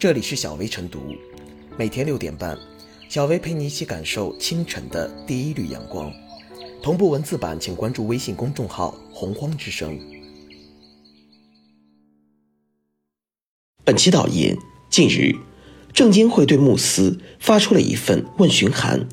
[0.00, 1.14] 这里是小薇晨读，
[1.76, 2.58] 每天六点半，
[3.10, 6.10] 小薇陪你一起感受清晨的第一缕阳光。
[6.82, 10.00] 同步文字版，请关注微信公众号“洪荒之声”。
[13.84, 14.56] 本期导言：
[14.88, 15.36] 近日，
[15.92, 19.06] 证监会对慕斯发出了一份问询函，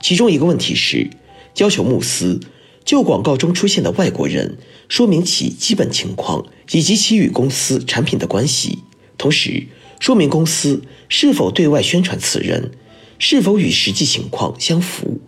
[0.00, 1.10] 其中一个问题是
[1.56, 2.38] 要求慕斯
[2.84, 4.56] 就广告中出现的外国人
[4.88, 8.78] 说明其基本情况以及其与公司产品的关系，
[9.16, 9.66] 同时。
[10.00, 12.70] 说明公司是否对外宣传此人，
[13.18, 15.20] 是否与实际情况相符，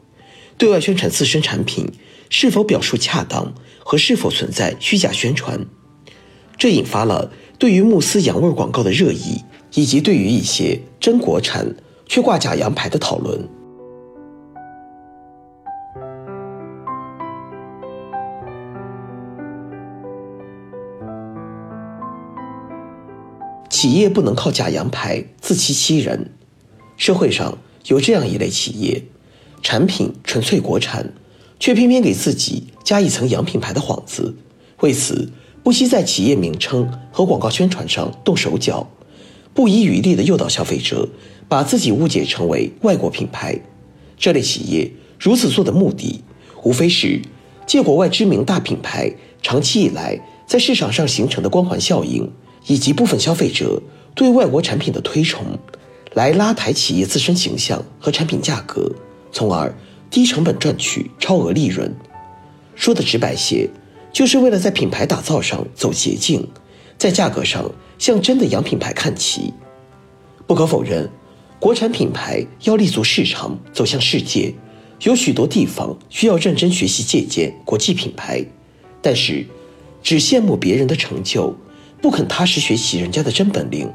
[0.57, 1.87] 对外宣传自身产品
[2.29, 5.67] 是否表述恰当和是否存在虚假宣传。
[6.57, 9.43] 这引发了对于慕斯洋味广告的热议，
[9.75, 11.75] 以及对于一些真国产
[12.07, 13.49] 却挂假洋牌的讨论。
[23.81, 26.33] 企业不能靠假洋牌自欺欺人。
[26.99, 29.05] 社会上有这样一类企业，
[29.63, 31.15] 产品纯粹国产，
[31.59, 34.37] 却偏偏给自己加一层洋品牌的幌子，
[34.81, 38.87] 为此不惜在企业名称和广告宣传上动手脚，
[39.55, 41.09] 不遗余力地诱导消费者
[41.49, 43.59] 把自己误解成为外国品牌。
[44.19, 46.23] 这类企业如此做的目的，
[46.65, 47.23] 无非是
[47.67, 52.31] 借国外知名大品牌长期以来在市场上形成的光环效应。
[52.67, 53.83] 以及部分消费者
[54.15, 55.59] 对外国产品的推崇，
[56.15, 58.91] 来拉抬企业自身形象和产品价格，
[59.33, 59.75] 从而
[60.11, 61.95] 低成本赚取超额利润。
[62.75, 63.69] 说的直白些，
[64.13, 66.47] 就是为了在品牌打造上走捷径，
[66.99, 69.53] 在价格上向真的洋品牌看齐。
[70.47, 71.09] 不可否认，
[71.59, 74.53] 国产品牌要立足市场、走向世界，
[75.03, 78.45] 有许多地方需要认真学习借鉴国际品牌。
[79.01, 79.47] 但是，
[80.03, 81.55] 只羡慕别人的成就。
[82.01, 83.93] 不肯踏实学习人家的真本领，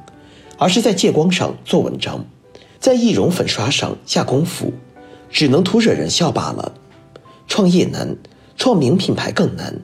[0.57, 2.25] 而是在借光上做文章，
[2.79, 4.73] 在易容粉刷上下功夫，
[5.29, 6.73] 只能徒惹人笑罢了。
[7.47, 8.15] 创业难，
[8.57, 9.79] 创名品牌更难。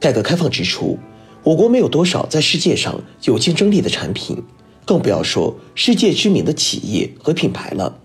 [0.00, 0.98] 改革开放之初，
[1.44, 4.42] 我国没有多少在世界上有竞争力的产品，
[4.84, 7.98] 更不要说世界知名的企业和品牌了。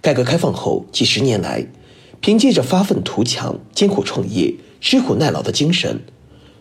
[0.00, 1.66] 改革开放后几十年来，
[2.20, 6.00] 凭借着发愤图强、艰苦创业、吃苦耐劳的精神。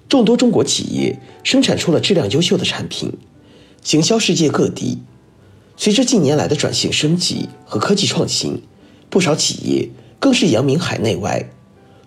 [0.09, 3.13] 众多中国企业生产出了质量优秀的产品，
[3.83, 5.03] 行销世界各地。
[5.77, 8.63] 随着近年来的转型升级和科技创新，
[9.11, 9.87] 不少企业
[10.19, 11.51] 更是扬名海内外。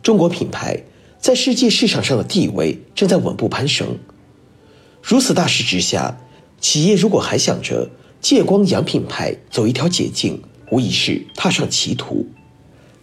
[0.03, 0.83] 中国品牌
[1.21, 3.97] 在世界市场上的地位正在稳步攀升。
[5.01, 6.19] 如此大势之下，
[6.61, 7.89] 企业如果还想着
[8.21, 10.43] 借光洋品牌走一条捷径，
[10.73, 12.27] 无疑是踏上歧途。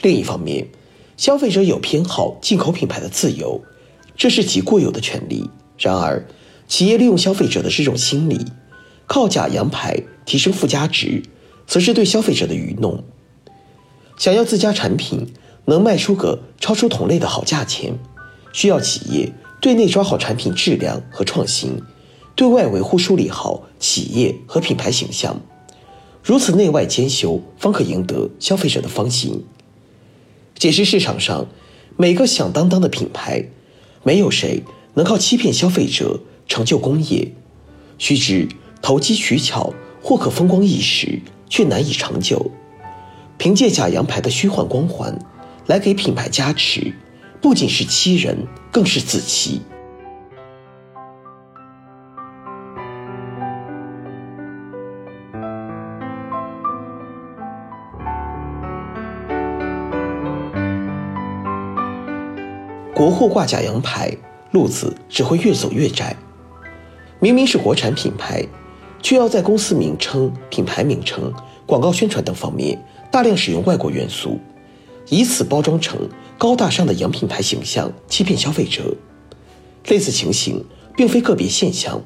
[0.02, 0.68] 另一方面，
[1.16, 3.64] 消费者有偏好进口品牌的自由。
[4.20, 5.50] 这是其固有的权利。
[5.78, 6.28] 然而，
[6.68, 8.46] 企业利用消费者的这种心理，
[9.08, 11.24] 靠假洋牌提升附加值，
[11.66, 13.02] 则是对消费者的愚弄。
[14.18, 15.32] 想要自家产品
[15.66, 17.98] 能卖出个超出同类的好价钱，
[18.52, 19.32] 需要企业
[19.62, 21.82] 对内抓好产品质量和创新，
[22.36, 25.42] 对外维护梳理好企业和品牌形象。
[26.22, 29.46] 如此内外兼修，方可赢得消费者的芳心。
[30.56, 31.48] 解释市场上
[31.96, 33.46] 每个响当当的品牌。
[34.04, 37.32] 没有谁能靠欺骗消费者成就工业。
[37.98, 38.48] 须知
[38.82, 42.52] 投机取巧或可风光一时，却难以长久。
[43.38, 45.18] 凭借假洋牌的虚幻光环
[45.68, 46.94] 来给品牌加持，
[47.42, 49.62] 不仅是欺人，更是自欺。
[63.00, 64.14] 国货挂假洋牌，
[64.52, 66.14] 路子只会越走越窄。
[67.22, 68.46] 明明是国产品牌，
[69.02, 71.34] 却要在公司名称、品牌名称、
[71.66, 72.78] 广告宣传等方面
[73.10, 74.38] 大量使用外国元素，
[75.08, 78.94] 以此包装成高大上的洋品牌形象，欺骗消费者。
[79.88, 80.66] 类似情形
[80.98, 82.02] 并非个别现象，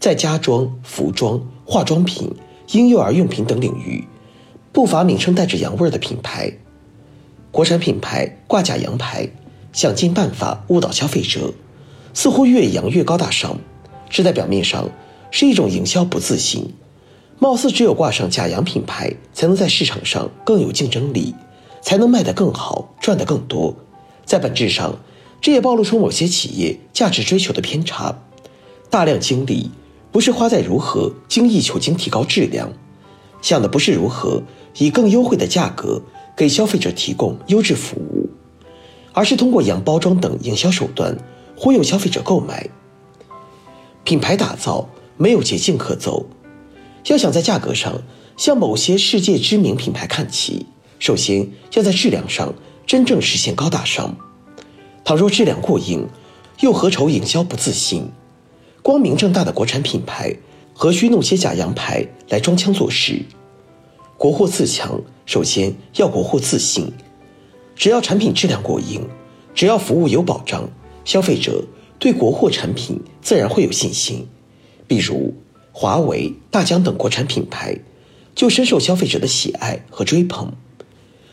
[0.00, 2.34] 在家装、服装、化妆品、
[2.72, 4.04] 婴幼儿用品等领域，
[4.72, 6.52] 不乏名称带着洋味儿的品牌。
[7.52, 9.30] 国产品牌挂假洋牌。
[9.76, 11.52] 想尽办法误导消费者，
[12.14, 13.58] 似乎越洋越高大上，
[14.08, 14.88] 这在表面上
[15.30, 16.72] 是一种营销不自信，
[17.38, 21.34] 貌似只有挂上假洋品牌，才能在市场上更有竞争力，
[21.82, 23.76] 才能卖得更好，赚得更多。
[24.24, 24.98] 在本质上，
[25.42, 28.16] 这也暴露出某些企业价值追求的偏差，
[28.88, 29.70] 大量精力
[30.10, 32.72] 不是花在如何精益求精提高质量，
[33.42, 34.42] 想的不是如何
[34.78, 36.00] 以更优惠的价格
[36.34, 38.30] 给消费者提供优质服务。
[39.16, 41.16] 而是通过洋包装等营销手段
[41.56, 42.68] 忽悠消费者购买。
[44.04, 44.86] 品牌打造
[45.16, 46.26] 没有捷径可走，
[47.06, 48.02] 要想在价格上
[48.36, 50.66] 向某些世界知名品牌看齐，
[50.98, 52.52] 首先要在质量上
[52.86, 54.14] 真正实现高大上。
[55.02, 56.06] 倘若质量过硬，
[56.60, 58.10] 又何愁营销不自信？
[58.82, 60.36] 光明正大的国产品牌，
[60.74, 63.24] 何须弄些假洋牌来装腔作势？
[64.18, 66.92] 国货自强，首先要国货自信。
[67.76, 69.06] 只要产品质量过硬，
[69.54, 70.68] 只要服务有保障，
[71.04, 71.62] 消费者
[71.98, 74.26] 对国货产品自然会有信心。
[74.88, 75.34] 比如
[75.72, 77.78] 华为、大疆等国产品牌，
[78.34, 80.52] 就深受消费者的喜爱和追捧。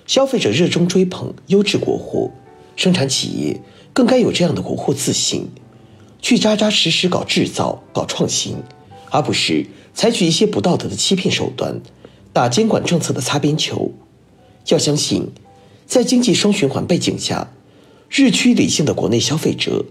[0.05, 2.29] 消费者热衷追捧优质国货，
[2.75, 3.61] 生产企业
[3.93, 5.47] 更该有这样的国货自信，
[6.21, 8.57] 去扎扎实实搞制造、搞创新，
[9.09, 11.81] 而不是采取一些不道德的欺骗手段，
[12.33, 13.93] 打监管政策的擦边球。
[14.67, 15.31] 要相信。
[15.93, 17.51] 在经济双循环背景下，
[18.09, 19.85] 日趋理性的国内消费者，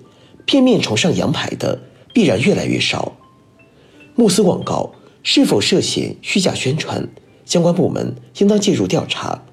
[0.45, 1.81] 片面崇尚洋牌的
[2.13, 3.17] 必然越来越少。
[4.17, 7.09] 慕斯广告是否涉嫌虚假宣传？
[7.45, 9.45] 相关部门应当介入调查。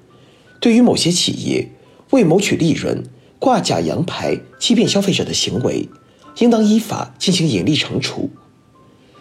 [0.58, 1.70] 对于某些企业
[2.10, 3.04] 为谋取利润
[3.38, 5.88] 挂假洋牌欺骗消费者的行为，
[6.38, 8.28] 应当依法进行严厉惩处。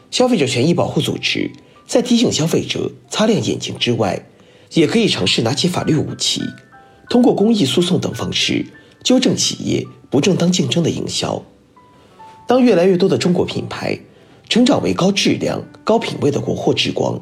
[0.10, 1.52] 消费者权益保护组织
[1.86, 4.26] 在提醒消费者擦亮眼睛之外，
[4.74, 6.42] 也可以尝试拿起法律武器。
[7.10, 8.68] 通过公益诉讼等方式
[9.04, 11.44] 纠正企业不正当竞争的营销。
[12.48, 14.00] 当越来越多的中国品牌
[14.48, 17.20] 成长为高质量、高品位的国货之光，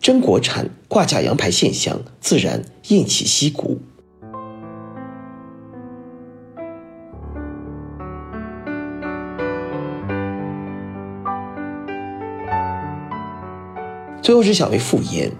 [0.00, 3.80] 真国产挂假洋牌现象自然偃旗息鼓。
[14.22, 15.30] 最后是小薇复言，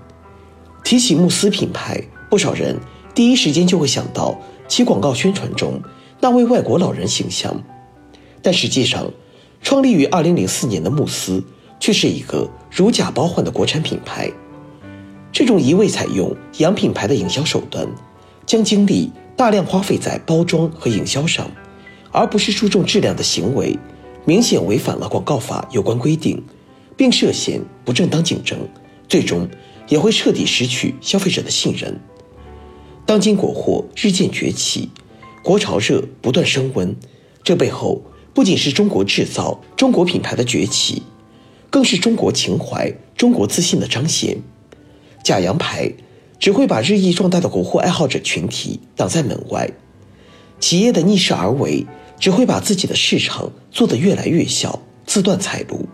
[0.84, 2.78] 提起慕斯品牌，不少人。
[3.14, 5.80] 第一时间就会想到其广告宣传中
[6.20, 7.62] 那位外国老人形象，
[8.42, 9.10] 但实际上，
[9.62, 11.42] 创立于2004年的慕斯
[11.78, 14.30] 却是一个如假包换的国产品牌。
[15.32, 17.86] 这种一味采用洋品牌的营销手段，
[18.46, 21.50] 将精力大量花费在包装和营销上，
[22.10, 23.78] 而不是注重质量的行为，
[24.24, 26.42] 明显违反了广告法有关规定，
[26.96, 28.58] 并涉嫌不正当竞争，
[29.08, 29.48] 最终
[29.88, 32.00] 也会彻底失去消费者的信任。
[33.06, 34.88] 当今国货日渐崛起，
[35.42, 36.96] 国潮热不断升温，
[37.42, 38.02] 这背后
[38.32, 41.02] 不仅是中国制造、中国品牌的崛起，
[41.68, 44.38] 更是中国情怀、中国自信的彰显。
[45.22, 45.92] 假洋牌
[46.38, 49.70] 只会把日益壮大的国货爱好者群体挡在门外，
[50.58, 51.86] 企业的逆势而为
[52.18, 55.86] 只会把自己的市场做得越来越小，自断财路。